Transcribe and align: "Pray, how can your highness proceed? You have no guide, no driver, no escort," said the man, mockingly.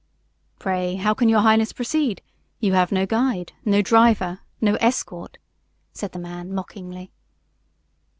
"Pray, 0.57 0.95
how 0.95 1.13
can 1.13 1.29
your 1.29 1.41
highness 1.41 1.71
proceed? 1.71 2.23
You 2.59 2.73
have 2.73 2.91
no 2.91 3.05
guide, 3.05 3.53
no 3.63 3.83
driver, 3.83 4.39
no 4.59 4.73
escort," 4.77 5.37
said 5.93 6.11
the 6.11 6.17
man, 6.17 6.51
mockingly. 6.51 7.11